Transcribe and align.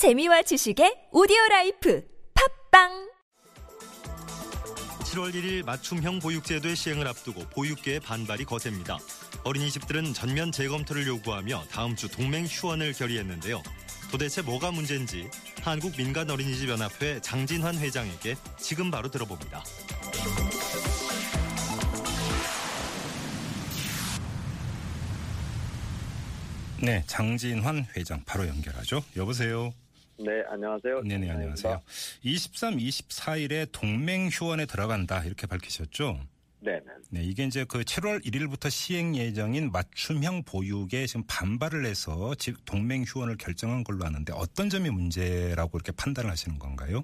재미와 0.00 0.40
지식의 0.40 1.08
오디오 1.12 1.36
라이프 1.50 2.02
팟빵 2.70 3.10
7월 5.04 5.34
1일 5.34 5.62
맞춤형 5.66 6.20
보육제도의 6.20 6.74
시행을 6.74 7.06
앞두고 7.06 7.42
보육계의 7.50 8.00
반발이 8.00 8.46
거셉니다. 8.46 8.96
어린이집들은 9.44 10.14
전면 10.14 10.52
재검토를 10.52 11.06
요구하며 11.06 11.64
다음 11.70 11.96
주 11.96 12.08
동맹 12.08 12.46
휴원을 12.46 12.94
결의했는데요. 12.94 13.62
도대체 14.10 14.40
뭐가 14.40 14.70
문제인지 14.70 15.28
한국 15.60 15.94
민간 15.98 16.30
어린이집 16.30 16.70
연합회 16.70 17.20
장진환 17.20 17.76
회장에게 17.76 18.36
지금 18.56 18.90
바로 18.90 19.10
들어봅니다. 19.10 19.62
네, 26.82 27.04
장진환 27.06 27.84
회장 27.94 28.22
바로 28.24 28.48
연결하죠. 28.48 29.02
여보세요. 29.18 29.74
네, 30.22 30.42
안녕하세요. 30.48 31.02
네네, 31.02 31.30
안녕하세요. 31.30 31.80
23, 32.22 32.76
24일에 32.76 33.66
동맹 33.72 34.28
휴원에 34.28 34.66
들어간다 34.66 35.24
이렇게 35.24 35.46
밝히셨죠. 35.46 36.20
네, 36.60 36.72
네. 36.72 36.92
네, 37.10 37.22
이게 37.22 37.44
이제 37.44 37.64
그 37.64 37.80
7월 37.80 38.22
1일부터 38.24 38.70
시행 38.70 39.16
예정인 39.16 39.72
맞춤형 39.72 40.42
보육에 40.42 41.06
지금 41.06 41.24
반발을 41.26 41.86
해서 41.86 42.34
즉 42.34 42.62
동맹 42.66 43.02
휴원을 43.04 43.38
결정한 43.38 43.82
걸로 43.82 44.04
아는데 44.04 44.34
어떤 44.34 44.68
점이 44.68 44.90
문제라고 44.90 45.78
이렇게 45.78 45.90
판단을 45.92 46.30
하시는 46.30 46.58
건가요? 46.58 47.02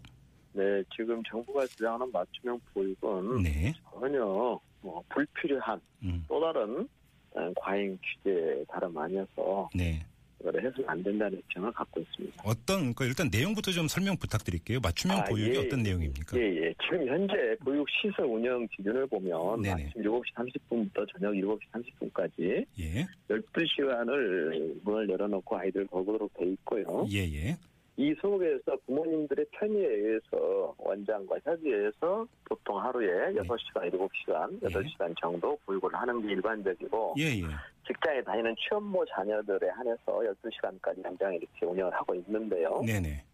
네, 0.52 0.82
지금 0.94 1.22
정부가 1.30 1.66
주장하는 1.66 2.10
맞춤형 2.12 2.60
보육은 2.74 3.42
네. 3.42 3.72
전혀 3.90 4.60
뭐 4.82 5.02
불필요한 5.08 5.80
음, 6.02 6.22
또 6.28 6.40
다른 6.40 6.86
어, 7.30 7.52
과잉 7.60 7.98
규제 8.02 8.62
다름 8.68 8.96
아니어서 8.96 9.70
네. 9.74 10.06
해서는 10.44 10.88
안 10.88 11.02
된다는 11.02 11.38
입장을 11.38 11.70
갖고 11.72 12.00
있습니다. 12.00 12.42
어떤 12.44 12.78
그러니까 12.94 13.04
일단 13.06 13.28
내용부터 13.32 13.70
좀 13.72 13.88
설명 13.88 14.16
부탁드릴게요. 14.16 14.80
맞춤형 14.80 15.18
아, 15.18 15.24
보육이 15.24 15.56
예, 15.56 15.58
어떤 15.58 15.80
예. 15.80 15.82
내용입니까? 15.84 16.38
예, 16.38 16.42
예. 16.42 16.74
지금 16.82 17.06
현재 17.06 17.56
보육 17.64 17.86
시설 17.90 18.26
운영 18.26 18.66
기준을 18.76 19.06
보면 19.06 19.62
네네. 19.62 19.84
아침 19.86 20.02
7시 20.02 20.34
30분부터 20.34 21.06
저녁 21.12 21.32
7시 21.32 21.60
30분까지 21.72 22.66
예. 22.78 23.06
12시간을 23.28 24.80
문을 24.84 25.08
열어놓고 25.08 25.56
아이들 25.56 25.86
거기로 25.86 26.28
돼 26.38 26.46
있고요. 26.52 27.06
예, 27.10 27.18
예. 27.18 27.56
이 27.98 28.14
속에서 28.20 28.76
부모님들의 28.86 29.46
편의에 29.52 29.86
의해서 29.86 30.74
원장과 30.78 31.36
협의해서 31.44 32.26
보통 32.44 32.78
하루에 32.78 33.32
네. 33.32 33.40
6시간, 33.40 33.90
7시간, 33.90 34.60
8시간 34.60 35.14
정도 35.18 35.58
보육을 35.64 35.94
하는 35.94 36.20
게 36.20 36.32
일반적이고 36.32 37.14
예, 37.18 37.24
예. 37.24 37.42
직장에 37.86 38.22
다니는 38.22 38.54
취업모 38.56 39.04
자녀들에 39.06 39.70
한해서 39.70 39.98
12시간까지 40.06 41.04
연장 41.04 41.34
이렇게 41.34 41.64
운영을 41.64 41.92
하고 41.94 42.14
있는데요. 42.14 42.82
네, 42.84 43.00
네. 43.00 43.24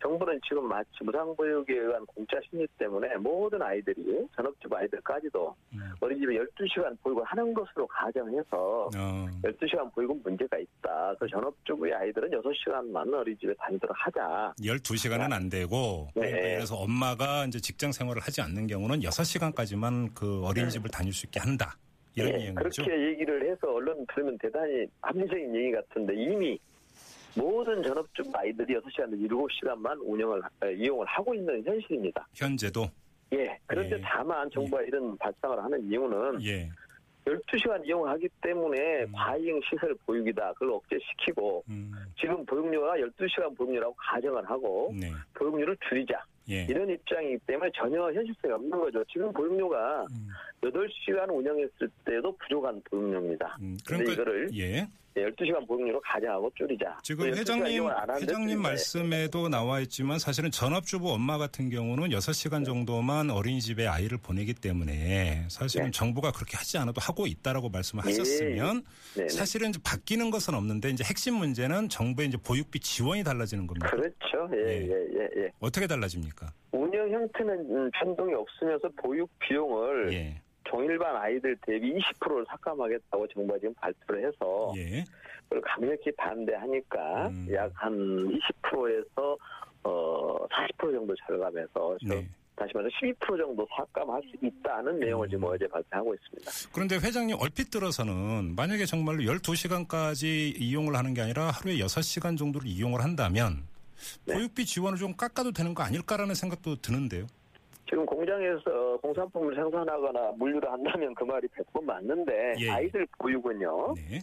정부는 0.00 0.40
지금 0.46 0.68
마치 0.68 0.90
무상보육에 1.02 1.74
의한 1.74 2.04
공짜 2.06 2.38
심리 2.48 2.66
때문에 2.78 3.16
모든 3.16 3.62
아이들이 3.62 4.26
전업주 4.34 4.68
아이들까지도 4.70 5.56
음. 5.72 5.92
어린이집에 6.00 6.38
12시간 6.38 6.96
보육을 7.02 7.24
하는 7.24 7.54
것으로 7.54 7.86
가정해서 7.86 8.90
어. 8.96 9.26
12시간 9.42 9.92
보육은 9.94 10.22
문제가 10.22 10.58
있다. 10.58 11.14
그 11.18 11.26
전업주부의 11.28 11.94
아이들은 11.94 12.30
6시간만 12.30 13.12
어린이집에 13.12 13.54
다니도록 13.58 13.96
하자. 13.98 14.54
12시간은 14.60 15.32
안 15.32 15.48
되고 15.48 16.08
네. 16.14 16.56
들어서 16.56 16.76
엄마가 16.76 17.46
이제 17.46 17.58
직장 17.60 17.92
생활을 17.92 18.20
하지 18.22 18.40
않는 18.42 18.66
경우는 18.66 19.00
6시간까지만 19.00 20.14
그 20.14 20.44
어린이집을 20.44 20.90
다닐 20.90 21.12
수 21.12 21.26
있게 21.26 21.40
한다. 21.40 21.76
이런 22.16 22.32
네. 22.32 22.52
그렇게 22.54 23.08
얘기를 23.08 23.50
해서 23.50 23.72
언론 23.72 24.06
들으면 24.14 24.38
대단히 24.38 24.86
합리적인 25.02 25.54
얘기 25.54 25.72
같은데 25.72 26.14
이미 26.14 26.58
모든 27.36 27.82
전업주부 27.82 28.30
아이들이 28.34 28.74
6시간, 28.74 29.10
7시간만 29.28 29.98
운영을, 30.02 30.42
에, 30.62 30.72
이용을 30.74 31.06
하고 31.06 31.34
있는 31.34 31.62
현실입니다. 31.64 32.26
현재도 32.34 32.86
예. 33.34 33.58
그런데 33.66 33.96
예. 33.96 34.00
다만 34.04 34.48
정부가 34.50 34.82
이런 34.82 35.16
발상을 35.18 35.62
하는 35.62 35.82
이유는 35.84 36.42
예. 36.44 36.70
12시간 37.26 37.84
이용을 37.84 38.08
하기 38.10 38.28
때문에 38.40 39.02
음. 39.02 39.12
과잉 39.12 39.60
시설 39.68 39.94
보육이다. 40.06 40.52
그걸 40.52 40.70
억제시키고 40.70 41.64
음. 41.68 41.92
지금 42.18 42.46
보육료가 42.46 42.94
12시간 42.98 43.56
보육료라고 43.56 43.94
가정을 43.98 44.48
하고 44.48 44.94
네. 44.98 45.10
보육료를 45.34 45.76
줄이자. 45.88 46.24
예. 46.48 46.66
이런 46.68 46.88
입장이기 46.90 47.38
때문에 47.46 47.70
전혀 47.74 48.12
현실성이 48.12 48.54
없는 48.54 48.70
거죠. 48.70 49.04
지금 49.12 49.32
보육료가 49.32 50.06
음. 50.10 50.28
8시간 50.62 51.28
운영했을 51.34 51.90
때도 52.04 52.36
부족한 52.36 52.80
보육료입니다. 52.90 53.56
음, 53.60 53.76
근데 53.84 54.04
그러니까 54.04 54.12
이거를 54.12 54.50
예. 54.56 54.88
12시간 55.16 55.66
보육료로 55.66 55.98
가정하고 56.02 56.52
줄이자. 56.54 56.98
지금 57.02 57.24
또 57.24 57.30
12시간 57.30 57.40
회장님 57.40 57.84
회장님. 58.20 58.60
말씀에도 58.60 59.48
나와 59.48 59.80
있지만 59.80 60.18
사실은 60.18 60.50
전업주부 60.50 61.10
엄마 61.10 61.38
같은 61.38 61.70
경우는 61.70 62.10
6시간 62.10 62.66
정도만 62.66 63.30
어린이집에 63.30 63.86
아이를 63.86 64.18
보내기 64.18 64.52
때문에 64.52 65.46
사실은 65.48 65.86
네. 65.86 65.90
정부가 65.90 66.32
그렇게 66.32 66.58
하지 66.58 66.76
않아도 66.76 67.00
하고 67.00 67.26
있다라고 67.26 67.70
말씀을 67.70 68.04
예. 68.04 68.10
하셨으면 68.10 68.82
네네. 69.14 69.28
사실은 69.30 69.70
이제 69.70 69.80
바뀌는 69.82 70.30
것은 70.30 70.52
없는데 70.52 70.90
이제 70.90 71.02
핵심 71.02 71.36
문제는 71.36 71.88
정부의 71.88 72.28
이제 72.28 72.36
보육비 72.36 72.80
지원이 72.80 73.24
달라지는 73.24 73.66
겁니다. 73.66 73.88
그렇죠. 73.88 74.50
예, 74.52 74.64
네. 74.64 74.88
예, 74.88 75.18
예, 75.18 75.44
예. 75.44 75.50
어떻게 75.60 75.86
달라집니까? 75.86 76.35
운영 76.72 77.10
형태는 77.10 77.58
음, 77.74 77.90
변동이 77.94 78.34
없으면서 78.34 78.88
보육 79.02 79.30
비용을 79.38 80.12
예. 80.12 80.40
종일반 80.64 81.16
아이들 81.16 81.56
대비 81.62 81.94
20%를 81.94 82.44
삭감하겠다고 82.48 83.26
정부가 83.28 83.58
지금 83.58 83.72
발표를 83.74 84.26
해서 84.26 84.72
예. 84.76 85.04
그걸 85.44 85.60
강력히 85.62 86.10
반대하니까 86.16 87.28
음. 87.28 87.46
약한 87.52 87.92
20%에서 88.62 89.36
어, 89.84 90.46
40% 90.48 90.92
정도 90.92 91.14
절감해서 91.26 91.96
저- 92.06 92.14
네. 92.14 92.28
다시 92.56 92.72
말해서 92.74 92.90
12% 93.02 93.36
정도 93.38 93.66
삭감할 93.76 94.22
수 94.22 94.46
있다는 94.46 94.98
내용을 94.98 95.28
지금 95.28 95.44
음. 95.44 95.50
어제 95.52 95.68
발표하고 95.68 96.14
있습니다. 96.14 96.50
그런데 96.72 96.96
회장님 96.96 97.36
얼핏 97.38 97.70
들어서는 97.70 98.54
만약에 98.56 98.86
정말로 98.86 99.18
12시간까지 99.24 100.54
이용을 100.60 100.96
하는 100.96 101.12
게 101.14 101.20
아니라 101.20 101.50
하루에 101.50 101.76
6시간 101.76 102.36
정도를 102.38 102.66
이용을 102.66 103.02
한다면 103.02 103.62
네. 104.24 104.34
보육비 104.34 104.64
지원을 104.64 104.98
좀 104.98 105.14
깎아도 105.16 105.52
되는 105.52 105.74
거 105.74 105.82
아닐까라는 105.82 106.34
생각도 106.34 106.76
드는데요. 106.76 107.26
지금 107.88 108.04
공장에서 108.04 108.98
공산품을 109.00 109.54
생산하거나 109.54 110.32
물류를 110.36 110.70
한다면 110.70 111.14
그 111.14 111.24
말이 111.24 111.46
100번 111.48 111.84
맞는데 111.84 112.54
예, 112.58 112.64
예. 112.64 112.70
아이들 112.70 113.06
보육은요. 113.18 113.94
네. 113.94 114.20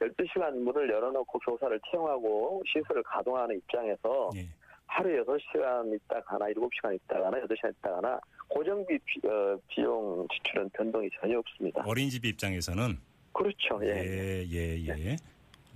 12시간 0.00 0.54
문을 0.58 0.88
열어놓고 0.90 1.38
교사를 1.38 1.80
채용하고 1.90 2.62
시설을 2.66 3.02
가동하는 3.02 3.56
입장에서 3.56 4.30
예. 4.36 4.46
하루에 4.86 5.20
6시간 5.22 5.94
있다 5.94 6.20
가나 6.22 6.46
7시간 6.46 6.94
있다 6.94 7.20
가나 7.20 7.38
8시간 7.40 7.70
있다 7.70 7.90
가나 7.90 8.20
고정비 8.48 8.98
비, 9.04 9.26
어, 9.26 9.58
비용 9.68 10.26
지출은 10.32 10.70
변동이 10.70 11.08
전혀 11.20 11.38
없습니다. 11.38 11.82
어린이집 11.84 12.24
입장에서는 12.24 12.98
그렇죠. 13.32 13.80
예. 13.82 13.88
예, 13.88 14.46
예, 14.50 14.98
예. 14.98 15.16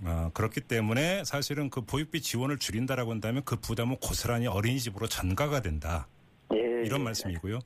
아, 0.05 0.29
그렇기 0.33 0.61
때문에 0.61 1.23
사실은 1.23 1.69
그 1.69 1.81
보육비 1.81 2.21
지원을 2.21 2.57
줄인다라고 2.57 3.11
한다면 3.11 3.43
그 3.45 3.55
부담은 3.55 3.97
고스란히 3.97 4.47
어린이집으로 4.47 5.07
전가가 5.07 5.61
된다. 5.61 6.07
예. 6.53 6.57
이런 6.85 6.99
예. 6.99 7.03
말씀이고요. 7.05 7.59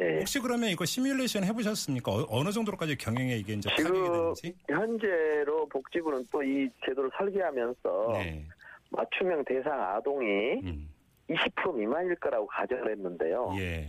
예. 0.00 0.18
혹시 0.18 0.38
그러면 0.40 0.70
이거 0.70 0.84
시뮬레이션 0.84 1.44
해보셨습니까? 1.44 2.12
어, 2.28 2.44
느 2.44 2.50
정도로까지 2.50 2.96
경영에 2.96 3.36
이게 3.36 3.54
이제 3.54 3.68
지금 3.76 3.92
되는지? 3.92 4.54
현재로 4.68 5.68
복지부는 5.68 6.26
또 6.30 6.42
이 6.42 6.68
제도를 6.84 7.10
설계하면서 7.16 8.10
네. 8.14 8.44
맞춤형 8.90 9.44
대상 9.44 9.80
아동이 9.80 10.26
음. 10.64 10.88
20% 11.28 11.74
미만일 11.74 12.14
거라고 12.16 12.46
가정을 12.46 12.90
했는데요. 12.92 13.54
예. 13.58 13.88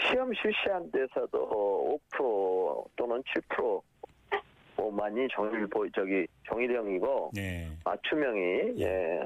시험 0.00 0.32
실시한 0.34 0.88
데서도 0.92 1.98
5% 2.12 2.86
또는 2.96 3.22
7% 3.22 3.82
만이 4.90 5.28
정일 5.34 5.66
보 5.66 5.88
저기 5.90 6.26
정일형이고 6.48 7.30
네. 7.34 7.68
맞춤형이 7.84 8.80
예. 8.80 9.20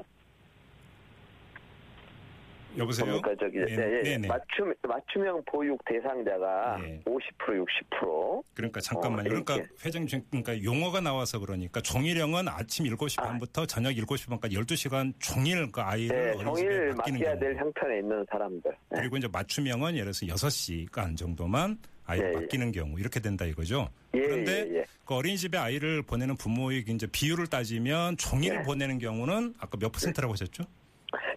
여보세요? 2.77 3.05
그러니까 3.21 3.35
저기 3.39 3.57
네, 3.59 3.65
예, 3.69 3.97
예. 3.97 4.01
네, 4.03 4.17
네. 4.17 4.27
맞춤 4.27 4.73
맞춤형 4.81 5.43
보육 5.45 5.83
대상자가 5.85 6.79
예. 6.83 7.01
50% 7.05 7.65
60% 7.99 8.43
그러니까 8.53 8.79
잠깐만요. 8.81 9.21
어, 9.21 9.23
그러니까. 9.23 9.57
회장님 9.85 10.23
그러니까 10.29 10.63
용어가 10.63 11.01
나와서 11.01 11.39
그러니까 11.39 11.81
종일형은 11.81 12.47
아침 12.47 12.85
7시 12.85 13.21
아. 13.21 13.27
반부터 13.27 13.65
저녁 13.65 13.91
7시 13.91 14.29
반까지 14.29 14.55
12시간 14.57 15.13
종일 15.19 15.71
그 15.71 15.81
아이를 15.81 16.35
네, 16.37 16.43
맡기는 16.43 16.95
맡겨야. 16.95 17.39
될 17.39 17.55
형편에 17.57 17.99
있는 17.99 18.25
사람들. 18.29 18.71
네. 18.89 18.97
그리고 18.99 19.17
이제 19.17 19.27
맞춤형은 19.31 19.95
예를 19.95 20.11
들어서 20.13 20.25
6시간 20.47 21.17
정도만 21.17 21.77
아이를 22.05 22.27
예, 22.27 22.33
예. 22.33 22.39
맡기는 22.41 22.71
경우 22.71 22.99
이렇게 22.99 23.19
된다 23.19 23.45
이거죠. 23.45 23.89
예, 24.13 24.19
그런데 24.19 24.67
예, 24.69 24.77
예. 24.79 24.85
그 25.05 25.15
어린이집에 25.15 25.57
아이를 25.57 26.01
보내는 26.01 26.35
부모의 26.37 26.83
이제 26.87 27.07
비율을 27.07 27.47
따지면 27.47 28.17
종일 28.17 28.57
네. 28.57 28.63
보내는 28.63 28.99
경우는 28.99 29.53
아까 29.59 29.77
몇 29.77 29.91
퍼센트라고 29.91 30.33
하셨죠? 30.33 30.63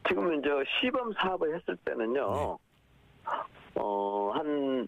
지금 0.09 0.39
이제 0.39 0.49
시범 0.81 1.13
사업을 1.15 1.55
했을 1.57 1.77
때는요. 1.85 2.59
어, 3.75 4.31
한 4.35 4.87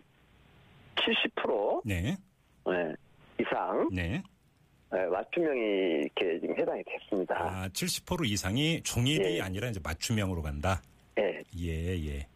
70% 0.97 1.83
네. 1.85 2.17
네, 2.67 2.95
이상 3.41 3.89
네. 3.93 4.23
예, 4.95 5.05
맞춤형이 5.07 5.61
이렇게 5.61 6.41
지금 6.41 6.57
해당이 6.59 6.83
됐습니다. 6.85 7.35
아, 7.37 7.69
70% 7.69 8.27
이상이 8.27 8.83
종일이 8.83 9.37
예. 9.37 9.41
아니라 9.43 9.69
이제 9.69 9.81
맞춤형으로 9.85 10.41
간다. 10.43 10.81
예. 11.19 11.43
예, 11.59 12.07
예. 12.07 12.27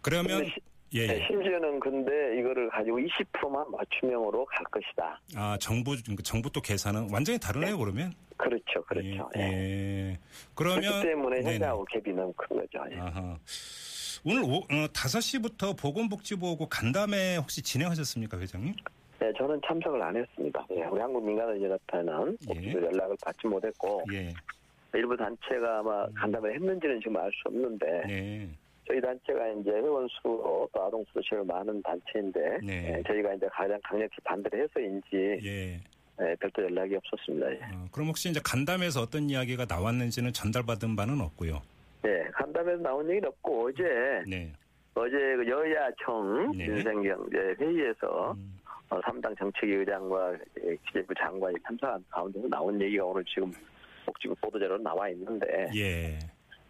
그러면 0.00 0.44
시- 0.46 0.54
예, 0.94 1.06
네, 1.06 1.20
예. 1.20 1.26
심지어는 1.26 1.80
근데 1.80 2.38
이거를 2.38 2.70
가지고 2.70 2.98
20%만 2.98 3.70
맞춤형으로 3.70 4.44
갈 4.46 4.64
것이다. 4.66 5.20
아, 5.36 5.56
정부 5.60 5.96
정부 6.22 6.50
또 6.50 6.60
계산은 6.60 7.08
완전히 7.12 7.38
다르네요, 7.38 7.76
그러면. 7.76 8.12
그렇죠, 8.36 8.82
그렇죠. 8.86 9.28
예. 9.36 9.40
예. 9.40 10.10
예. 10.12 10.18
그러면 10.54 10.82
그렇기 10.82 11.06
때문에 11.08 11.36
네네. 11.40 11.52
현장하고 11.54 11.84
갭이 11.86 12.14
너무 12.14 12.32
큰 12.36 12.56
거죠. 12.56 12.84
예. 12.92 12.98
아하. 13.00 13.36
오늘 14.24 14.42
오, 14.42 14.56
어, 14.58 14.86
5시부터 14.92 15.78
보건복지부하고 15.78 16.68
간담회 16.68 17.36
혹시 17.36 17.62
진행하셨습니까, 17.62 18.38
회장님? 18.38 18.74
네, 19.20 19.32
저는 19.38 19.60
참석을 19.66 20.02
안 20.02 20.16
했습니다. 20.16 20.66
예, 20.76 20.82
우리 20.84 21.00
한국민간의연합회는 21.00 22.36
예. 22.54 22.72
연락을 22.72 23.16
받지 23.24 23.46
못했고 23.46 24.04
예. 24.12 24.32
일부 24.94 25.16
단체가 25.16 25.80
아마 25.80 26.06
간담회 26.14 26.54
했는지는 26.54 27.00
지금 27.00 27.16
알 27.16 27.30
수 27.32 27.42
없는데 27.46 27.86
네. 28.06 28.48
저희 28.86 29.00
단체가 29.00 29.48
이제 29.48 29.70
회원 29.70 30.06
수로 30.08 30.68
또 30.72 30.82
아동 30.82 31.04
수도 31.08 31.20
제일 31.28 31.42
많은 31.44 31.82
단체인데 31.82 32.58
네. 32.62 32.98
예, 32.98 33.02
저희가 33.02 33.34
이제 33.34 33.46
가장 33.50 33.78
강력히 33.82 34.20
반대를 34.24 34.62
해서인지 34.62 35.40
예. 35.44 35.80
예, 36.20 36.34
별도 36.40 36.62
연락이 36.62 36.96
없었습니다. 36.96 37.52
예. 37.52 37.56
어, 37.74 37.88
그럼 37.92 38.08
혹시 38.08 38.30
이제 38.30 38.40
간담회에서 38.42 39.02
어떤 39.02 39.28
이야기가 39.28 39.66
나왔는지는 39.68 40.32
전달받은 40.32 40.96
바는 40.96 41.20
없고요. 41.20 41.60
예, 42.06 42.24
간담회에서 42.32 42.82
나온 42.82 43.08
얘기는 43.10 43.28
없고 43.28 43.66
어제 43.66 43.82
네. 44.28 44.52
어제 44.94 45.10
그 45.10 45.46
여야청 45.46 46.52
네. 46.56 46.68
민생경제 46.68 47.56
회의에서 47.60 48.32
음, 48.32 48.58
어, 48.88 49.00
3당 49.00 49.36
정책위 49.36 49.74
의장과 49.74 50.34
예, 50.64 50.76
기재부 50.86 51.12
장관이 51.14 51.56
참석한 51.66 52.02
가운데서 52.08 52.48
나온 52.48 52.80
얘기가 52.80 53.04
오늘 53.04 53.24
지금 53.24 53.52
복지부 54.06 54.34
보도자료로 54.36 54.82
나와 54.82 55.08
있는데 55.10 55.68
예. 55.74 56.18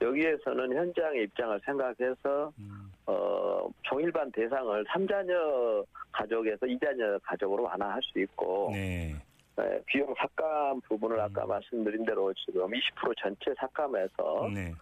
여기에서는 0.01 0.77
현장의 0.77 1.25
입장을 1.25 1.61
생각해서 1.65 2.53
음, 2.59 2.93
어, 3.07 3.69
종일반 3.83 4.31
대상을 4.33 4.85
3자녀 4.85 5.85
가족에서 6.13 6.67
2자녀 6.67 7.19
가족으로 7.23 7.65
완화할 7.65 8.01
수 8.03 8.19
있고 8.21 8.71
네. 8.73 9.15
예, 9.59 9.81
비용 9.87 10.15
삭감 10.19 10.83
부분을 10.83 11.19
아까 11.19 11.47
말씀드린 11.47 12.05
대로 12.05 12.33
지금 12.35 12.67
20% 12.67 13.15
전체 13.19 13.55
삭감해서 13.59 14.51
네. 14.53 14.73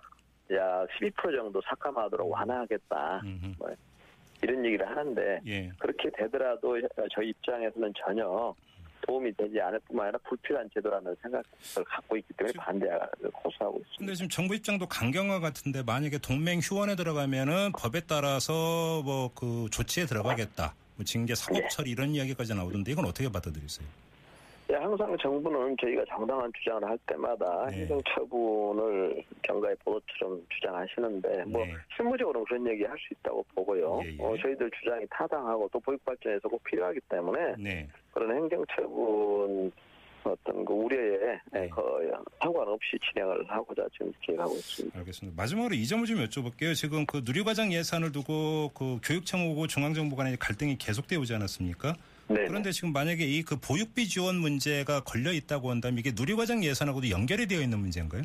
약12% 0.51 1.37
정도 1.37 1.61
삭감하도록 1.63 2.31
완화하겠다 2.31 3.21
음흠. 3.25 3.77
이런 4.43 4.65
얘기를 4.65 4.87
하는데 4.87 5.41
예. 5.47 5.71
그렇게 5.79 6.11
되더라도 6.11 6.77
저희 7.15 7.31
입장에서는 7.31 7.93
전혀 8.05 8.55
도움이 9.07 9.33
되지 9.37 9.61
않을 9.61 9.79
뿐만 9.87 10.07
아니라 10.07 10.19
불필요한 10.29 10.69
제도라는 10.75 11.15
생각을 11.23 11.45
갖고 11.87 12.17
있기 12.17 12.33
때문에 12.35 12.53
반대를 12.57 12.99
호소하고 13.45 13.79
있습니다. 13.79 13.99
근데 13.99 14.15
지금 14.15 14.29
정부 14.29 14.55
입장도 14.55 14.87
강경화 14.87 15.41
같은데 15.41 15.83
만약에 15.83 16.19
동맹 16.19 16.61
휴원에 16.61 16.97
들어가면은 16.97 17.73
법에 17.73 18.01
따라서 18.07 19.03
뭐 19.05 19.31
그 19.35 19.69
조치에 19.71 20.07
들어가겠다. 20.07 20.75
뭐 20.97 21.05
징계 21.05 21.35
사법 21.35 21.69
처리 21.71 21.91
이런 21.91 22.11
이야기까지 22.15 22.55
나오던데 22.55 22.93
이건 22.93 23.05
어떻게 23.07 23.31
받아들이세요? 23.31 23.87
예, 24.75 24.79
항상 24.79 25.17
정부는 25.19 25.77
저희가 25.81 26.05
정당한 26.09 26.53
주장을 26.59 26.83
할 26.85 26.99
때마다 27.07 27.67
네. 27.71 27.79
행정처분을 27.79 29.23
경과의 29.43 29.77
보도처럼 29.85 30.45
주장하시는데 30.51 31.45
뭐 31.45 31.65
네. 31.65 31.75
실무적으로는 31.97 32.45
그런 32.47 32.67
얘기 32.67 32.85
할 32.85 32.95
수 32.99 33.13
있다고 33.15 33.45
보고요. 33.55 34.01
예, 34.05 34.09
예. 34.13 34.17
어, 34.19 34.37
저희들 34.41 34.71
주장이 34.81 35.05
타당하고 35.11 35.69
또 35.73 35.79
보육 35.81 36.03
발전에서 36.05 36.49
꼭 36.49 36.63
필요하기 36.65 37.01
때문에 37.09 37.55
네. 37.59 37.89
그런 38.13 38.37
행정처분 38.37 39.71
어떤 40.25 40.65
그 40.65 40.73
우려에 40.73 41.39
네. 41.53 41.69
그 41.69 41.83
상관없이 42.41 42.99
진행을 43.11 43.45
하고자 43.47 43.87
지금 43.93 44.11
계획하고 44.23 44.55
있습니다. 44.55 44.99
알겠습니다. 44.99 45.43
마지막으로 45.43 45.75
이 45.75 45.87
점을 45.87 46.07
좀 46.07 46.17
여쭤볼게요. 46.25 46.75
지금 46.75 47.05
그 47.05 47.21
누리과정 47.25 47.73
예산을 47.73 48.11
두고 48.13 48.71
그 48.75 48.99
교육청하고 49.05 49.67
중앙정부 49.67 50.17
간의 50.17 50.39
갈등이 50.39 50.79
계속되어 50.79 51.19
오지 51.21 51.35
않았습니까? 51.35 51.95
네. 52.29 52.47
그런데 52.49 52.73
지금 52.73 52.93
만약에 52.93 53.25
이 53.25 53.43
그 53.45 53.57
보육비 53.57 54.09
지원 54.09 54.37
문제가 54.37 55.01
걸려 55.01 55.33
있다고 55.33 55.71
한다면 55.71 55.99
이게 55.99 56.13
누리과정 56.15 56.65
예산하고도 56.65 57.11
연결이 57.11 57.47
되어 57.47 57.61
있는 57.61 57.79
문제인가요? 57.81 58.23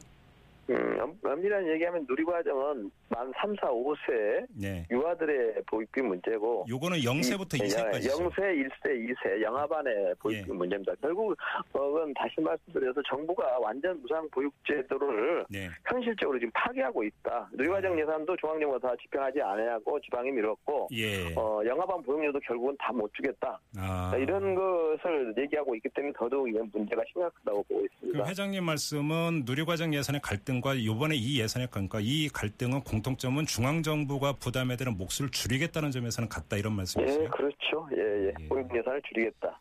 음, 0.69 0.97
엄- 1.01 1.19
엄밀한 1.23 1.67
얘기하면 1.67 2.05
누리과정은 2.07 2.91
만 3.09 3.31
3, 3.41 3.55
4, 3.59 3.67
5세 3.71 4.45
네. 4.55 4.85
유아들의 4.91 5.63
보육비 5.67 6.01
문제고 6.01 6.65
요거는 6.69 6.99
0세부터 6.99 7.53
2세까지. 7.59 8.07
0세, 8.07 8.37
1세, 8.37 8.85
2세 9.15 9.41
영아반의 9.41 10.13
보육비 10.19 10.49
예. 10.49 10.53
문제입니다. 10.53 10.93
결국 11.01 11.35
그건 11.71 12.13
다시 12.13 12.35
말씀드려서 12.39 13.01
정부가 13.09 13.57
완전 13.59 13.99
무상 14.01 14.27
보육 14.29 14.53
제도를 14.67 15.45
네. 15.49 15.69
현실적으로 15.89 16.37
지금 16.37 16.51
파괴하고 16.53 17.03
있다. 17.03 17.49
누리과정 17.53 17.99
예산도 17.99 18.35
중앙정부가 18.37 18.87
다 18.89 18.95
집행하지 19.01 19.41
않으냐고 19.41 19.99
지방이 20.01 20.31
미뤘고 20.31 20.89
예. 20.93 21.33
어, 21.35 21.61
영아반 21.65 22.01
보육료도 22.03 22.39
결국은 22.41 22.75
다 22.79 22.89
못 22.99 23.09
주겠다. 23.13 23.57
아. 23.77 24.13
이런 24.17 24.53
것을 24.55 25.33
얘기하고 25.37 25.73
있기 25.75 25.87
때문에 25.95 26.11
더더욱 26.17 26.49
이건 26.49 26.69
문제가 26.73 27.01
심각하다고 27.13 27.63
보고 27.63 27.85
있습니다. 27.85 28.23
그 28.23 28.29
회장님 28.29 28.61
말씀은 28.65 29.43
누리과정 29.45 29.93
예산의 29.93 30.19
갈등 30.21 30.58
과 30.61 30.73
이번에 30.73 31.15
이 31.15 31.39
예산의 31.39 31.69
갈등과 31.71 31.99
이 32.01 32.29
갈등은 32.29 32.81
공통점은 32.81 33.45
중앙 33.45 33.83
정부가 33.83 34.33
부담에 34.33 34.75
대한 34.75 34.97
몫을 34.97 35.29
줄이겠다는 35.31 35.91
점에서는 35.91 36.27
같다 36.29 36.57
이런 36.57 36.73
예, 36.73 36.77
말씀이세요? 36.77 37.29
그렇죠. 37.29 37.87
예, 37.93 38.27
예. 38.27 38.33
예. 38.39 38.77
예산을 38.77 39.01
줄이겠다. 39.07 39.59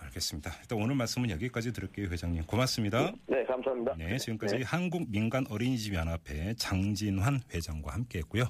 알겠습니다. 0.00 0.50
일단 0.60 0.78
오늘 0.80 0.94
말씀은 0.94 1.30
여기까지 1.30 1.72
들을게요, 1.72 2.08
회장님. 2.08 2.44
고맙습니다. 2.44 3.12
네, 3.26 3.44
감사합니다. 3.44 3.94
네, 3.96 4.16
지금까지 4.18 4.58
네. 4.58 4.64
한국민간어린이집 4.64 5.94
연합회 5.94 6.54
장진환 6.54 7.40
회장과 7.52 7.92
함께했고요. 7.94 8.44